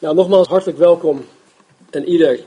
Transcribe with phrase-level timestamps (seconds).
[0.00, 1.24] Nou, nogmaals hartelijk welkom
[1.90, 2.40] en ieder.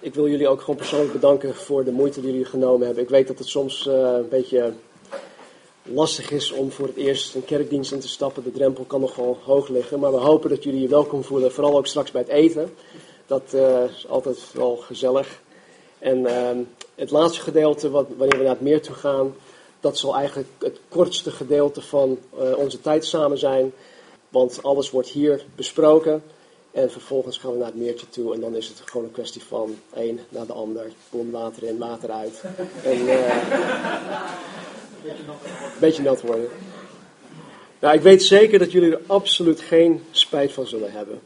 [0.00, 3.02] Ik wil jullie ook gewoon persoonlijk bedanken voor de moeite die jullie genomen hebben.
[3.04, 4.72] Ik weet dat het soms uh, een beetje
[5.82, 8.42] lastig is om voor het eerst een kerkdienst in te stappen.
[8.42, 11.52] De drempel kan nogal hoog liggen, maar we hopen dat jullie je welkom voelen.
[11.52, 12.74] Vooral ook straks bij het eten.
[13.26, 15.40] Dat uh, is altijd wel gezellig.
[15.98, 16.50] En uh,
[16.94, 19.34] het laatste gedeelte, wat, wanneer we naar het meer toe gaan,
[19.80, 23.72] dat zal eigenlijk het kortste gedeelte van uh, onze tijd samen zijn.
[24.28, 26.22] Want alles wordt hier besproken.
[26.74, 28.34] En vervolgens gaan we naar het meertje toe.
[28.34, 30.92] En dan is het gewoon een kwestie van één naar de ander.
[31.10, 32.42] Boom, water in, water uit.
[32.84, 33.42] En, uh,
[35.80, 36.48] beetje nat worden.
[37.80, 41.20] Nou, ik weet zeker dat jullie er absoluut geen spijt van zullen hebben.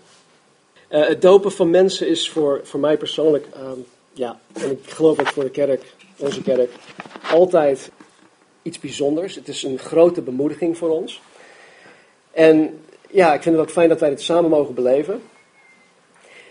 [0.91, 5.21] Uh, het dopen van mensen is voor, voor mij persoonlijk, um, ja, en ik geloof
[5.21, 6.71] ook voor de kerk, onze kerk,
[7.33, 7.91] altijd
[8.63, 9.35] iets bijzonders.
[9.35, 11.21] Het is een grote bemoediging voor ons.
[12.31, 12.81] En
[13.11, 15.23] ja, ik vind het ook fijn dat wij dit samen mogen beleven.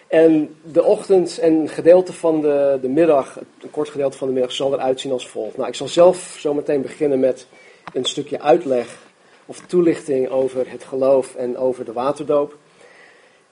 [0.08, 4.34] En de ochtend en een gedeelte van de, de middag, een kort gedeelte van de
[4.34, 5.58] middag, zal eruit zien als volgt.
[5.58, 7.48] Nou, ik zal zelf zo meteen beginnen met
[7.94, 8.98] een stukje uitleg
[9.46, 12.58] of toelichting over het geloof en over de waterdoop.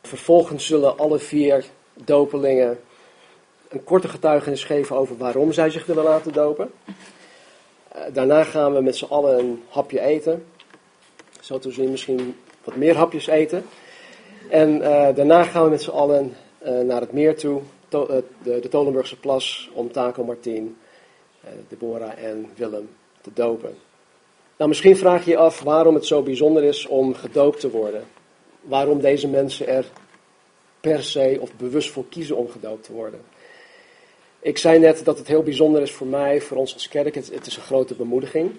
[0.02, 2.80] Vervolgens zullen alle vier dopelingen
[3.69, 6.72] een korte getuigenis geven over waarom zij zich willen laten dopen.
[7.88, 10.45] Eh, daarna gaan we met z'n allen een hapje eten.
[11.40, 13.66] Zo te zien misschien wat meer hapjes eten.
[14.50, 16.36] En uh, daarna gaan we met z'n allen
[16.71, 20.77] naar het meer toe, to, uh, de, de Tolenburgse plas, om Taco Martien,
[21.67, 22.89] Deborah en Willem
[23.22, 23.75] te dopen.
[24.57, 28.03] Nou, misschien vraag je je af waarom het zo bijzonder is om gedoopt te worden.
[28.61, 29.85] Waarom deze mensen er
[30.80, 33.22] per se of bewust voor kiezen om gedoopt te worden.
[34.39, 37.16] Ik zei net dat het heel bijzonder is voor mij, voor ons als kerk.
[37.16, 38.52] Het, is een grote bemoediging.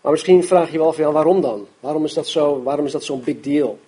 [0.00, 1.66] Maar misschien vraag je je wel af, waarom dan?
[1.80, 3.78] Waarom is dat zo, waarom is dat zo'n big deal?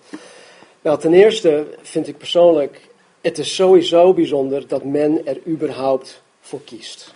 [0.82, 2.80] Nou, ten eerste vind ik persoonlijk,
[3.22, 7.14] het is sowieso bijzonder dat men er überhaupt voor kiest.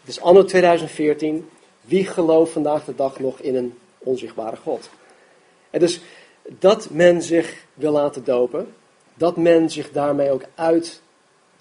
[0.00, 1.48] Het is anno 2014.
[1.80, 4.90] Wie gelooft vandaag de dag nog in een onzichtbare God?
[5.70, 6.00] En dus
[6.42, 8.74] dat men zich wil laten dopen,
[9.14, 11.00] dat men zich daarmee ook uit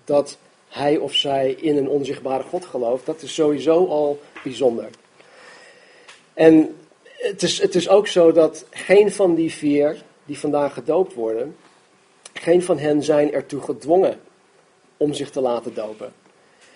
[0.06, 0.38] dat
[0.68, 4.90] hij of zij in een onzichtbare God gelooft, dat is sowieso al bijzonder.
[6.34, 11.14] En het is, het is ook zo dat geen van die vier die vandaag gedoopt
[11.14, 11.56] worden,
[12.42, 14.20] geen van hen zijn ertoe gedwongen
[14.98, 16.14] om zich te laten dopen.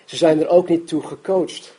[0.04, 1.76] Ze zijn er ook niet toe gecoacht.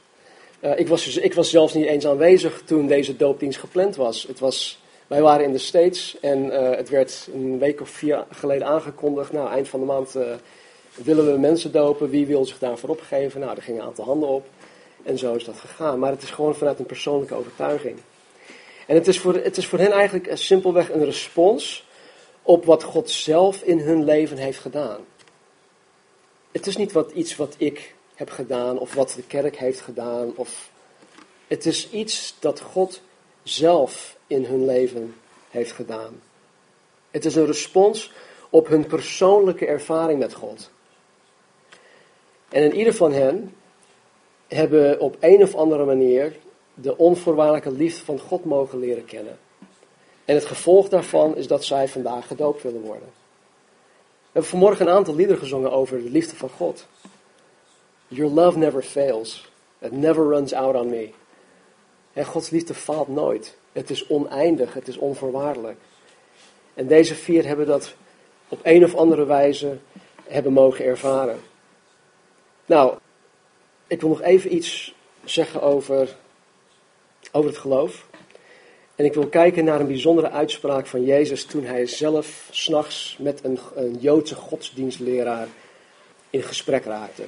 [0.61, 4.23] Uh, ik, was, dus, ik was zelfs niet eens aanwezig toen deze doopdienst gepland was.
[4.27, 8.25] Het was wij waren in de States en uh, het werd een week of vier
[8.31, 9.31] geleden aangekondigd.
[9.31, 10.23] Nou, eind van de maand uh,
[10.95, 12.09] willen we mensen dopen.
[12.09, 13.39] Wie wil zich daarvoor opgeven?
[13.39, 14.45] Nou, er gingen een aantal handen op.
[15.03, 15.99] En zo is dat gegaan.
[15.99, 17.97] Maar het is gewoon vanuit een persoonlijke overtuiging.
[18.87, 21.86] En het is voor, het is voor hen eigenlijk simpelweg een respons
[22.47, 24.99] op wat God zelf in hun leven heeft gedaan.
[26.51, 30.31] Het is niet wat, iets wat ik heb gedaan of wat de kerk heeft gedaan.
[30.35, 30.69] Of,
[31.47, 33.01] het is iets dat God
[33.43, 35.15] zelf in hun leven
[35.49, 36.21] heeft gedaan.
[37.11, 38.11] Het is een respons
[38.49, 40.69] op hun persoonlijke ervaring met God.
[42.49, 43.55] En in ieder van hen
[44.47, 46.35] hebben op een of andere manier
[46.73, 49.37] de onvoorwaardelijke liefde van God mogen leren kennen.
[50.27, 53.07] En het gevolg daarvan is dat zij vandaag gedoopt willen worden.
[53.07, 56.87] We hebben vanmorgen een aantal liederen gezongen over de liefde van God.
[58.07, 59.51] Your love never fails.
[59.79, 61.09] It never runs out on me.
[62.13, 63.57] En Gods liefde faalt nooit.
[63.71, 65.77] Het is oneindig, het is onvoorwaardelijk.
[66.73, 67.95] En deze vier hebben dat
[68.47, 69.77] op een of andere wijze
[70.23, 71.39] hebben mogen ervaren.
[72.65, 72.97] Nou,
[73.87, 76.15] ik wil nog even iets zeggen over,
[77.31, 78.07] over het geloof.
[78.97, 83.43] En ik wil kijken naar een bijzondere uitspraak van Jezus toen hij zelf s'nachts met
[83.43, 85.47] een, een Joodse godsdienstleraar
[86.29, 87.23] in gesprek raakte.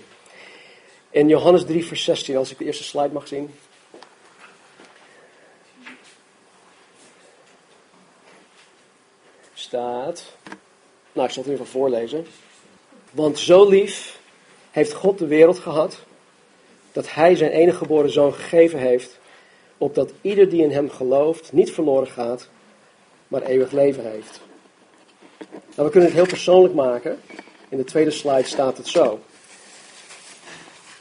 [1.10, 3.54] In Johannes 3, vers 16, als ik de eerste slide mag zien.
[9.54, 10.24] Staat.
[11.12, 12.26] Nou, ik zal het even voorlezen.
[13.12, 14.20] Want zo lief
[14.72, 15.98] heeft God de wereld gehad
[16.92, 19.19] dat hij zijn enige geboren zoon gegeven heeft,
[19.80, 22.50] opdat ieder die in hem gelooft niet verloren gaat,
[23.28, 24.42] maar eeuwig leven heeft.
[25.50, 27.20] Nou, we kunnen het heel persoonlijk maken.
[27.70, 29.20] In de tweede slide staat het zo.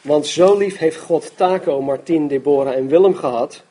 [0.02, 3.62] Want zo lief heeft God Taco, Martin, Deborah en Willem gehad,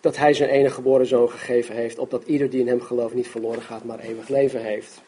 [0.00, 3.28] dat hij zijn enige geboren zoon gegeven heeft, opdat ieder die in hem gelooft niet
[3.28, 5.00] verloren gaat, maar eeuwig leven heeft.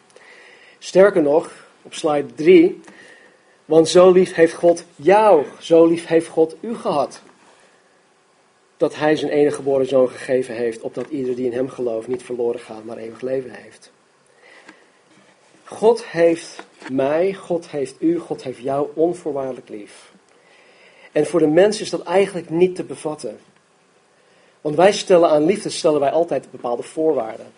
[0.78, 2.80] Sterker nog, op slide 3
[3.70, 7.22] want zo lief heeft God jou, zo lief heeft God u gehad.
[8.80, 12.22] Dat hij zijn enige geboren zoon gegeven heeft, opdat ieder die in hem gelooft niet
[12.22, 13.90] verloren gaat, maar eeuwig leven heeft.
[15.64, 20.12] God heeft mij, God heeft u, God heeft jou onvoorwaardelijk lief.
[21.12, 23.38] En voor de mens is dat eigenlijk niet te bevatten.
[24.60, 27.52] Want wij stellen aan liefde stellen wij altijd bepaalde voorwaarden.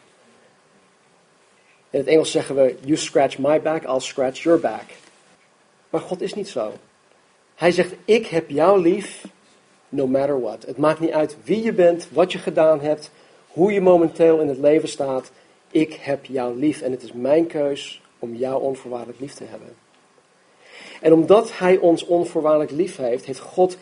[1.90, 4.84] In het Engels zeggen we, you scratch my back, I'll scratch your back.
[5.90, 6.72] Maar God is niet zo.
[7.54, 9.24] Hij zegt, ik heb jou lief,
[9.92, 10.66] no matter what.
[10.66, 13.10] Het maakt niet uit wie je bent, wat je gedaan hebt,
[13.48, 15.30] hoe je momenteel in het leven staat.
[15.70, 19.74] Ik heb jou lief en het is mijn keus om jou onvoorwaardelijk lief te hebben.
[21.00, 23.76] En omdat hij ons onvoorwaardelijk lief heeft, heeft God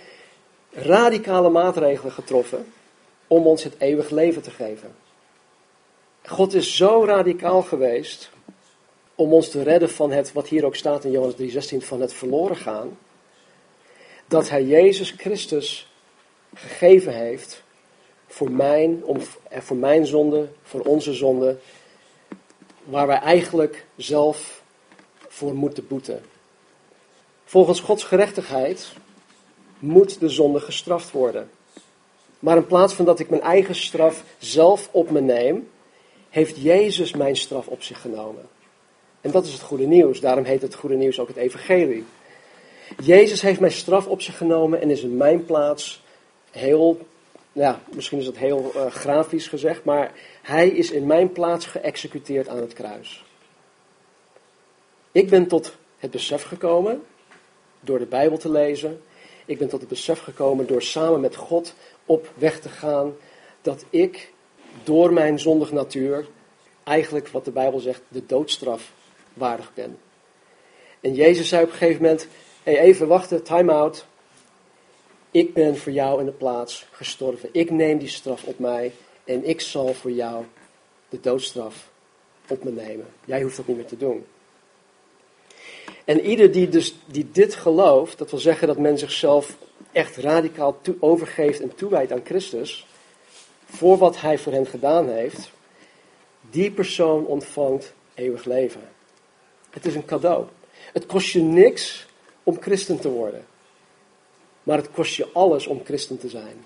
[0.70, 2.66] radicale maatregelen getroffen
[3.26, 4.94] om ons het eeuwig leven te geven.
[6.24, 8.30] God is zo radicaal geweest
[9.14, 12.12] om ons te redden van het, wat hier ook staat in Johannes 3:16, van het
[12.12, 12.98] verloren gaan,
[14.26, 15.89] dat hij Jezus Christus
[16.54, 17.62] gegeven heeft
[18.26, 19.16] voor mijn, om,
[19.50, 21.58] voor mijn zonde, voor onze zonde,
[22.84, 24.62] waar wij eigenlijk zelf
[25.28, 26.22] voor moeten boeten.
[27.44, 28.92] Volgens Gods gerechtigheid
[29.78, 31.50] moet de zonde gestraft worden.
[32.38, 35.68] Maar in plaats van dat ik mijn eigen straf zelf op me neem,
[36.30, 38.48] heeft Jezus mijn straf op zich genomen.
[39.20, 40.20] En dat is het goede nieuws.
[40.20, 42.04] Daarom heet het goede nieuws ook het evangelie.
[43.02, 46.02] Jezus heeft mijn straf op zich genomen en is in mijn plaats
[46.50, 47.06] heel,
[47.52, 50.12] ja, misschien is dat heel uh, grafisch gezegd, maar
[50.42, 53.24] hij is in mijn plaats geëxecuteerd aan het kruis.
[55.12, 57.02] Ik ben tot het besef gekomen
[57.80, 59.02] door de Bijbel te lezen.
[59.44, 61.74] Ik ben tot het besef gekomen door samen met God
[62.06, 63.16] op weg te gaan
[63.62, 64.32] dat ik
[64.84, 66.26] door mijn zondige natuur
[66.84, 68.92] eigenlijk wat de Bijbel zegt de doodstraf
[69.34, 69.98] waardig ben.
[71.00, 72.26] En Jezus zei op een gegeven moment,
[72.62, 74.06] hey, even wachten, time out.
[75.30, 77.48] Ik ben voor jou in de plaats gestorven.
[77.52, 78.92] Ik neem die straf op mij
[79.24, 80.44] en ik zal voor jou
[81.08, 81.90] de doodstraf
[82.48, 83.06] op me nemen.
[83.24, 84.24] Jij hoeft dat niet meer te doen.
[86.04, 89.56] En ieder die, dus, die dit gelooft, dat wil zeggen dat men zichzelf
[89.92, 92.86] echt radicaal toe, overgeeft en toewijdt aan Christus,
[93.64, 95.50] voor wat hij voor hen gedaan heeft,
[96.50, 98.88] die persoon ontvangt eeuwig leven.
[99.70, 100.44] Het is een cadeau.
[100.92, 102.06] Het kost je niks
[102.42, 103.44] om christen te worden.
[104.70, 106.64] Maar het kost je alles om christen te zijn.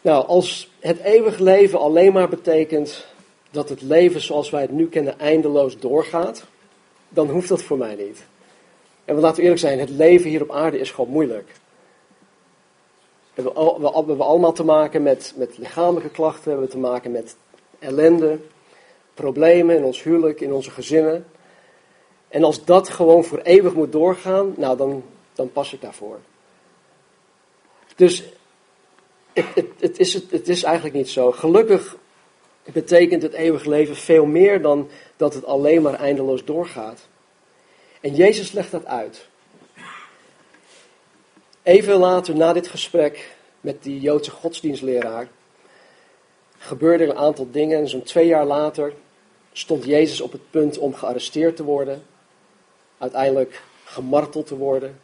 [0.00, 3.06] Nou, als het eeuwig leven alleen maar betekent
[3.50, 6.44] dat het leven zoals wij het nu kennen eindeloos doorgaat,
[7.08, 8.24] dan hoeft dat voor mij niet.
[9.04, 11.52] En we laten eerlijk zijn, het leven hier op aarde is gewoon moeilijk.
[13.34, 17.36] We hebben, allemaal te maken met, met lichamelijke klachten, we hebben te maken met
[17.78, 18.38] ellende,
[19.14, 21.26] problemen in ons huwelijk, in onze gezinnen.
[22.28, 25.02] En als dat gewoon voor eeuwig moet doorgaan, nou dan,
[25.32, 26.18] dan pas ik daarvoor.
[28.02, 28.22] Dus
[29.32, 31.32] het, is, het is eigenlijk niet zo.
[31.32, 31.96] Gelukkig
[32.72, 37.00] betekent het eeuwig leven veel meer dan dat het alleen maar eindeloos doorgaat.
[38.00, 39.26] En Jezus legt dat uit.
[41.62, 45.28] Even later, na dit gesprek met die Joodse godsdienstleraar,
[46.58, 47.78] gebeurde er een aantal dingen.
[47.78, 48.92] En zo'n twee jaar later
[49.52, 52.02] stond Jezus op het punt om gearresteerd te worden.
[52.98, 55.00] Uiteindelijk gemarteld te worden.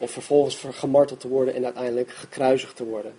[0.00, 3.18] Of vervolgens gemarteld te worden en uiteindelijk gekruisigd te worden.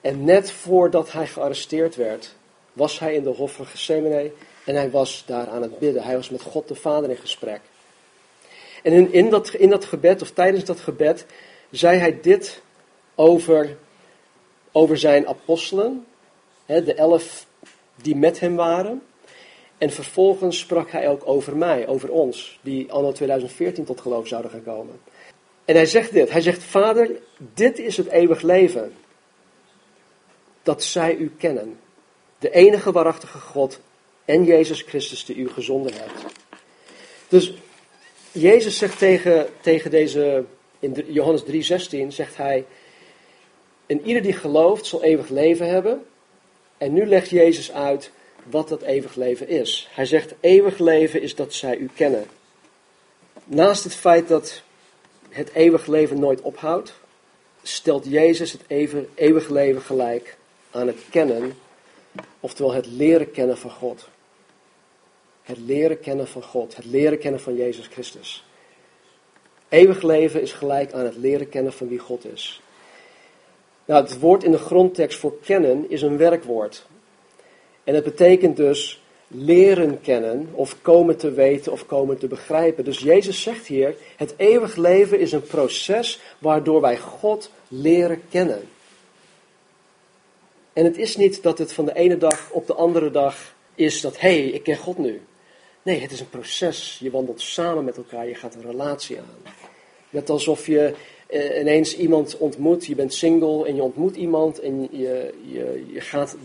[0.00, 2.34] En net voordat hij gearresteerd werd,
[2.72, 4.30] was hij in de hof van Gethsemane
[4.64, 6.02] en hij was daar aan het bidden.
[6.02, 7.60] Hij was met God de Vader in gesprek.
[8.82, 11.26] En in, in, dat, in dat gebed, of tijdens dat gebed,
[11.70, 12.62] zei hij dit
[13.14, 13.76] over,
[14.72, 16.06] over zijn apostelen,
[16.66, 17.46] hè, de elf
[18.02, 19.02] die met hem waren.
[19.78, 24.50] En vervolgens sprak hij ook over mij, over ons, die anno 2014 tot geloof zouden
[24.50, 25.00] gaan komen.
[25.66, 28.94] En hij zegt dit, hij zegt, Vader, dit is het eeuwig leven,
[30.62, 31.78] dat zij u kennen,
[32.38, 33.80] de enige waarachtige God
[34.24, 36.34] en Jezus Christus die u gezonden hebt.
[37.28, 37.54] Dus
[38.32, 40.44] Jezus zegt tegen, tegen deze,
[40.78, 42.64] in Johannes 3,16 zegt hij,
[43.86, 46.06] en ieder die gelooft zal eeuwig leven hebben.
[46.78, 48.10] En nu legt Jezus uit
[48.42, 49.88] wat dat eeuwig leven is.
[49.90, 52.26] Hij zegt, eeuwig leven is dat zij u kennen.
[53.44, 54.62] Naast het feit dat
[55.36, 56.94] het eeuwig leven nooit ophoudt,
[57.62, 58.62] stelt Jezus het
[59.14, 60.36] eeuwig leven gelijk
[60.70, 61.56] aan het kennen,
[62.40, 64.08] oftewel het leren kennen van God.
[65.42, 68.44] Het leren kennen van God, het leren kennen van Jezus Christus.
[69.68, 72.60] Eeuwig leven is gelijk aan het leren kennen van wie God is.
[73.84, 76.86] Nou, het woord in de grondtekst voor kennen is een werkwoord.
[77.84, 82.84] En het betekent dus leren kennen of komen te weten of komen te begrijpen.
[82.84, 88.68] Dus Jezus zegt hier, het eeuwig leven is een proces waardoor wij God leren kennen.
[90.72, 94.00] En het is niet dat het van de ene dag op de andere dag is
[94.00, 95.20] dat, hé, hey, ik ken God nu.
[95.82, 96.98] Nee, het is een proces.
[97.00, 99.52] Je wandelt samen met elkaar, je gaat een relatie aan.
[100.10, 100.94] Net alsof je
[101.26, 106.00] eh, ineens iemand ontmoet, je bent single en je ontmoet iemand en je, je, je
[106.00, 106.36] gaat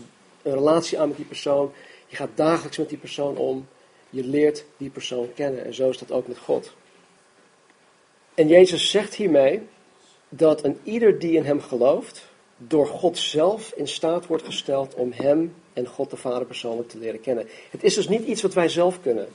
[0.42, 1.72] een relatie aan met die persoon.
[2.12, 3.66] Je gaat dagelijks met die persoon om.
[4.10, 5.64] Je leert die persoon kennen.
[5.64, 6.72] En zo is dat ook met God.
[8.34, 9.62] En Jezus zegt hiermee
[10.28, 12.24] dat een ieder die in hem gelooft,
[12.56, 16.98] door God zelf in staat wordt gesteld om hem en God de Vader persoonlijk te
[16.98, 17.48] leren kennen.
[17.70, 19.28] Het is dus niet iets wat wij zelf kunnen.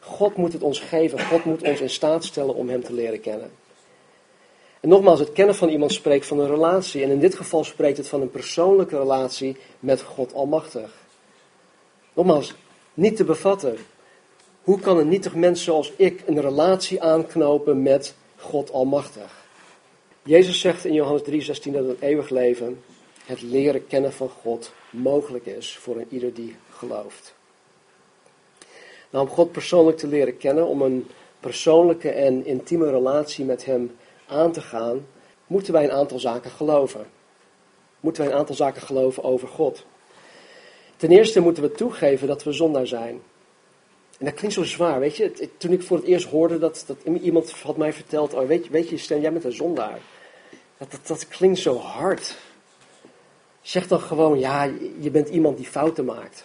[0.00, 1.20] God moet het ons geven.
[1.20, 3.50] God moet ons in staat stellen om hem te leren kennen.
[4.80, 7.02] En nogmaals, het kennen van iemand spreekt van een relatie.
[7.02, 11.04] En in dit geval spreekt het van een persoonlijke relatie met God Almachtig.
[12.16, 12.54] Nogmaals,
[12.94, 13.76] niet te bevatten.
[14.62, 19.44] Hoe kan een nietig mens zoals ik een relatie aanknopen met God Almachtig?
[20.22, 22.82] Jezus zegt in Johannes 3,16 dat het eeuwig leven,
[23.24, 27.34] het leren kennen van God, mogelijk is voor een ieder die gelooft.
[29.10, 31.06] Nou, om God persoonlijk te leren kennen, om een
[31.40, 33.96] persoonlijke en intieme relatie met Hem
[34.26, 35.06] aan te gaan,
[35.46, 37.06] moeten wij een aantal zaken geloven.
[38.00, 39.84] Moeten wij een aantal zaken geloven over God.
[40.96, 43.20] Ten eerste moeten we toegeven dat we zondaar zijn.
[44.18, 45.48] En dat klinkt zo zwaar, weet je.
[45.56, 48.70] Toen ik voor het eerst hoorde dat, dat iemand had mij verteld, oh, weet, je,
[48.70, 49.98] weet je, jij bent een zondaar.
[50.78, 52.36] Dat, dat, dat klinkt zo hard.
[53.62, 56.44] Zeg dan gewoon, ja, je bent iemand die fouten maakt.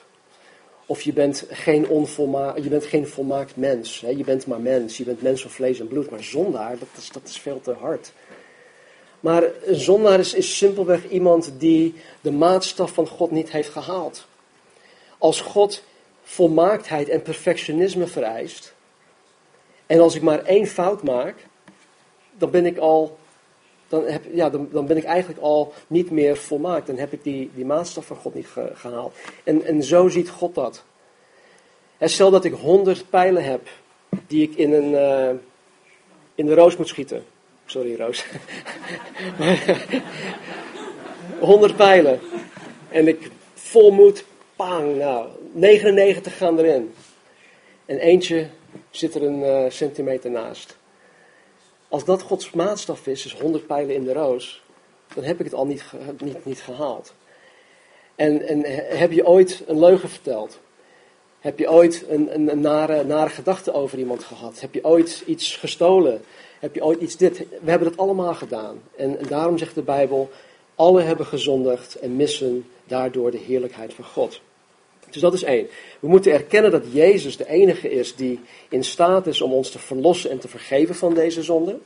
[0.85, 4.01] Of je bent geen, onvolma je bent geen volmaakt mens.
[4.01, 4.09] Hè?
[4.09, 4.97] Je bent maar mens.
[4.97, 6.09] Je bent mens van vlees en bloed.
[6.09, 8.11] Maar zondaar, dat is, dat is veel te hard.
[9.19, 14.27] Maar een zondaar is, is simpelweg iemand die de maatstaf van God niet heeft gehaald.
[15.21, 15.83] Als God
[16.23, 18.73] volmaaktheid en perfectionisme vereist.
[19.85, 21.35] En als ik maar één fout maak,
[22.37, 23.17] dan ben ik al.
[23.87, 26.87] Dan, heb, ja, dan, dan ben ik eigenlijk al niet meer volmaakt.
[26.87, 29.15] Dan heb ik die, die maatstaf van God niet gehaald.
[29.43, 30.83] En, en zo ziet God dat.
[31.97, 33.67] En stel dat ik honderd pijlen heb
[34.27, 35.39] die ik in, een, uh,
[36.35, 37.25] in de roos moet schieten.
[37.65, 38.25] Sorry, Roos.
[41.39, 42.19] 100 pijlen.
[42.89, 44.25] En ik vol moed,
[44.61, 46.93] pang, nou, 99 gaan erin.
[47.85, 48.47] En eentje
[48.89, 50.77] zit er een uh, centimeter naast.
[51.87, 54.63] Als dat Gods maatstaf is, is 100 pijlen in de roos,
[55.15, 55.83] dan heb ik het al niet,
[56.23, 57.13] niet, niet gehaald.
[58.15, 58.61] En, en
[58.97, 60.59] heb je ooit een leugen verteld?
[61.39, 64.59] Heb je ooit een, een, een nare, nare gedachte over iemand gehad?
[64.59, 66.21] Heb je ooit iets gestolen?
[66.59, 67.37] Heb je ooit iets dit?
[67.37, 68.81] We hebben dat allemaal gedaan.
[68.95, 70.29] En, en daarom zegt de Bijbel,
[70.75, 74.41] alle hebben gezondigd en missen daardoor de heerlijkheid van God.
[75.09, 75.67] Dus dat is één.
[75.99, 78.39] We moeten erkennen dat Jezus de enige is die
[78.69, 81.79] in staat is om ons te verlossen en te vergeven van deze zonde.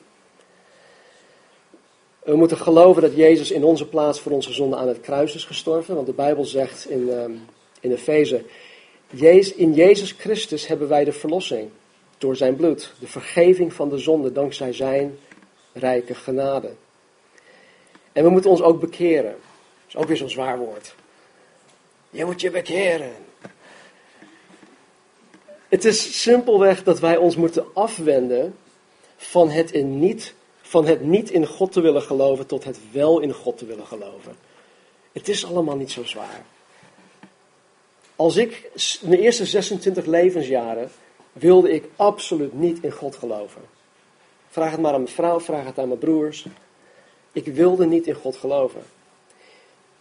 [2.23, 5.45] We moeten geloven dat Jezus in onze plaats voor onze zonde aan het kruis is
[5.45, 5.95] gestorven.
[5.95, 7.45] Want de Bijbel zegt in, um,
[7.79, 8.43] in Efeze,
[9.55, 11.69] in Jezus Christus hebben wij de verlossing
[12.17, 12.93] door zijn bloed.
[12.99, 15.17] De vergeving van de zonde dankzij zijn
[15.73, 16.71] rijke genade.
[18.13, 19.31] En we moeten ons ook bekeren.
[19.31, 20.95] Dat is ook weer zo'n zwaar woord.
[22.15, 23.11] Je moet je bekeren.
[25.67, 28.55] Het is simpelweg dat wij ons moeten afwenden
[29.17, 33.19] van het, in niet, van het niet in God te willen geloven tot het wel
[33.19, 34.35] in God te willen geloven.
[35.11, 36.45] Het is allemaal niet zo zwaar.
[38.15, 38.69] Als ik
[39.01, 40.91] mijn eerste 26 levensjaren
[41.31, 43.61] wilde ik absoluut niet in God geloven.
[44.49, 46.45] Vraag het maar aan mijn vrouw, vraag het aan mijn broers.
[47.31, 48.83] Ik wilde niet in God geloven.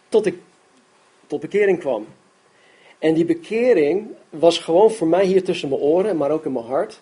[0.09, 0.35] Tot ik
[1.27, 2.07] tot bekering kwam.
[2.99, 6.65] En die bekering was gewoon voor mij hier tussen mijn oren, maar ook in mijn
[6.65, 7.01] hart.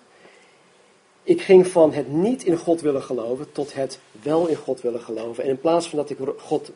[1.23, 5.01] Ik ging van het niet in God willen geloven tot het wel in God willen
[5.01, 5.43] geloven.
[5.43, 6.71] En in plaats van dat ik God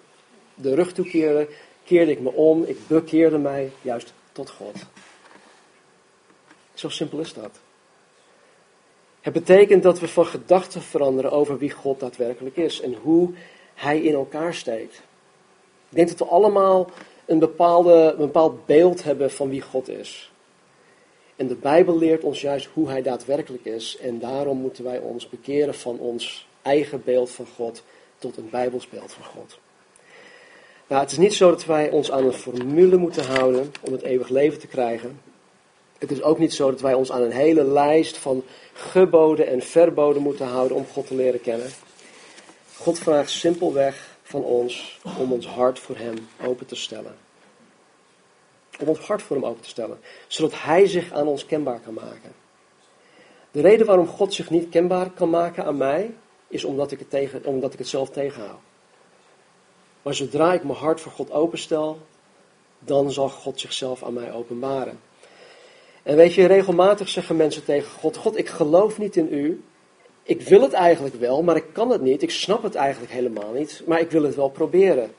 [0.53, 1.47] de rug toekeerde,
[1.83, 2.63] keerde ik me om.
[2.63, 4.75] Ik bekeerde mij juist tot God.
[6.73, 7.59] Zo simpel is dat.
[9.21, 13.29] Het betekent dat we van gedachten veranderen over wie God daadwerkelijk is en hoe
[13.73, 14.95] Hij in elkaar steekt.
[15.89, 16.89] Ik denk dat we allemaal
[17.27, 20.31] een, bepaalde, een bepaald beeld hebben van wie God is.
[21.35, 23.97] En de Bijbel leert ons juist hoe Hij daadwerkelijk is.
[24.01, 27.83] En daarom moeten wij ons bekeren van ons eigen beeld van God
[28.17, 29.59] tot een Bijbels beeld van God.
[30.87, 34.01] Nou, het is niet zo dat wij ons aan een formule moeten houden om het
[34.01, 35.19] eeuwig leven te krijgen.
[35.97, 38.43] Het is ook niet zo dat wij ons aan een hele lijst van
[38.73, 41.69] geboden en verboden moeten houden om God te leren kennen.
[42.75, 47.15] God vraagt simpelweg van ons om ons hart voor Hem open te stellen.
[48.79, 51.93] Om ons hart voor Hem open te stellen, zodat Hij zich aan ons kenbaar kan
[51.93, 52.33] maken.
[53.51, 56.13] De reden waarom God zich niet kenbaar kan maken aan mij,
[56.47, 58.59] is omdat ik het, tegen, omdat ik het zelf tegenhoud.
[60.01, 61.99] Maar zodra ik mijn hart voor God openstel,
[62.79, 64.99] dan zal God zichzelf aan mij openbaren.
[66.03, 69.63] En weet je, regelmatig zeggen mensen tegen God: God, ik geloof niet in u.
[70.27, 72.21] Ik wil het eigenlijk wel, maar ik kan het niet.
[72.21, 75.13] Ik snap het eigenlijk helemaal niet, maar ik wil het wel proberen.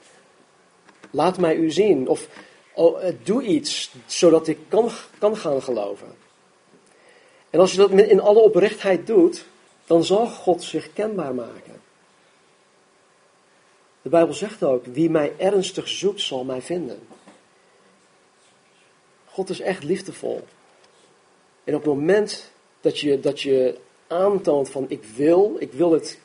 [1.11, 2.09] Laat mij u zien.
[2.09, 2.29] Of
[2.75, 6.07] oh, eh, doe iets zodat ik kan, kan gaan geloven.
[7.51, 9.45] En als je dat in alle oprechtheid doet,
[9.87, 11.81] dan zal God zich kenbaar maken.
[14.03, 16.99] De Bijbel zegt ook: wie mij ernstig zoekt, zal mij vinden.
[19.25, 20.45] God is echt liefdevol.
[21.65, 26.19] En op het moment dat je, dat je aantoont van ik wil, ik wil het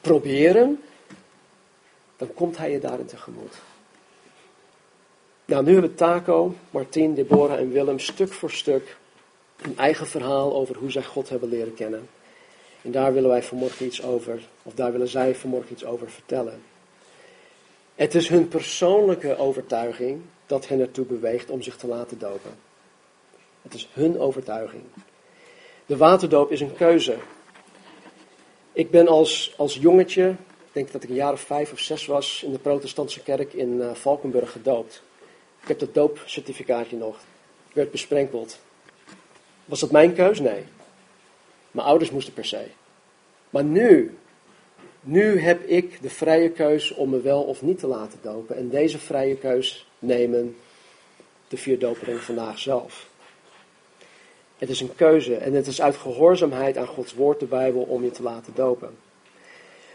[0.00, 0.82] proberen,
[2.16, 3.54] dan komt hij je daarin tegemoet.
[5.44, 8.96] Nou, nu hebben Taco, Martien, Deborah en Willem stuk voor stuk
[9.62, 12.08] een eigen verhaal over hoe zij God hebben leren kennen.
[12.82, 16.62] En daar willen wij vanmorgen iets over, of daar willen zij vanmorgen iets over vertellen.
[17.94, 22.54] Het is hun persoonlijke overtuiging dat hen ertoe beweegt om zich te laten dopen.
[23.62, 24.82] Het is hun overtuiging.
[25.86, 27.16] De waterdoop is een keuze.
[28.72, 32.06] Ik ben als, als jongetje, ik denk dat ik een jaar of vijf of zes
[32.06, 35.02] was, in de protestantse kerk in uh, Valkenburg gedoopt.
[35.62, 37.16] Ik heb dat doopcertificaatje nog.
[37.68, 38.58] Ik werd besprenkeld.
[39.64, 40.40] Was dat mijn keus?
[40.40, 40.64] Nee.
[41.70, 42.66] Mijn ouders moesten per se.
[43.50, 44.18] Maar nu,
[45.00, 48.56] nu heb ik de vrije keus om me wel of niet te laten dopen.
[48.56, 50.56] En deze vrije keus nemen
[51.48, 53.08] de vier doperingen vandaag zelf.
[54.58, 58.04] Het is een keuze en het is uit gehoorzaamheid aan Gods woord, de Bijbel, om
[58.04, 58.96] je te laten dopen.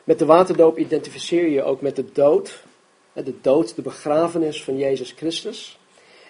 [0.04, 2.64] Met de waterdoop identificeer je ook met de dood,
[3.14, 5.80] de dood, de begrafenis van Jezus Christus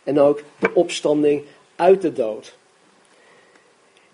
[0.04, 1.44] en ook de opstanding
[1.76, 2.58] uit de dood.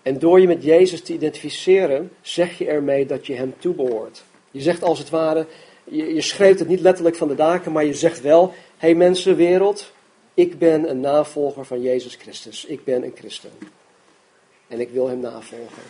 [0.02, 4.24] En door je met Jezus te identificeren, zeg je ermee dat je Hem toebehoort.
[4.50, 5.46] Je zegt als het ware,
[5.84, 8.94] je, je schreeuwt het niet letterlijk van de daken, maar je zegt wel, hé hey
[8.94, 9.92] mensen, wereld,
[10.34, 12.64] ik ben een navolger van Jezus Christus.
[12.64, 13.50] Ik ben een christen.
[14.68, 15.82] En ik wil hem navolgen.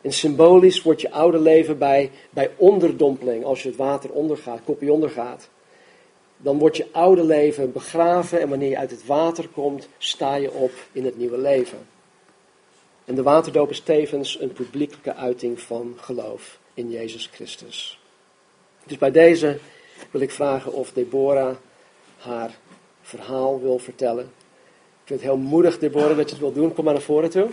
[0.00, 4.92] En symbolisch wordt je oude leven bij, bij onderdompeling, als je het water ondergaat, kopje
[4.92, 5.48] ondergaat.
[6.36, 10.52] Dan wordt je oude leven begraven en wanneer je uit het water komt, sta je
[10.52, 11.78] op in het nieuwe leven.
[13.04, 18.00] En de waterdoop is tevens een publiekelijke uiting van geloof in Jezus Christus.
[18.84, 19.58] Dus bij deze
[20.10, 21.56] wil ik vragen of Deborah
[22.18, 22.58] haar
[23.02, 24.32] verhaal wil vertellen.
[25.02, 26.74] Ik vind het heel moedig, Deborah, dat je het wil doen.
[26.74, 27.48] Kom maar naar voren toe.